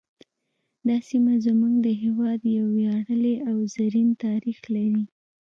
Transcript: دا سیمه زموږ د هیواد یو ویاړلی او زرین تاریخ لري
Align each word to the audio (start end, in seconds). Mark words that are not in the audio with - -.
دا 0.87 0.97
سیمه 1.09 1.33
زموږ 1.45 1.73
د 1.85 1.87
هیواد 2.03 2.41
یو 2.57 2.65
ویاړلی 2.77 3.35
او 3.49 3.57
زرین 3.75 4.09
تاریخ 4.25 4.59
لري 4.75 5.03